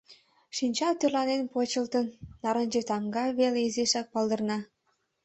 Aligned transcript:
Шинча 0.55 0.89
тӧрланен 0.99 1.41
почылтын, 1.53 2.05
нарынче 2.43 2.81
тамга 2.89 3.25
веле 3.39 3.59
изишак 3.67 4.07
палдырна. 4.13 4.59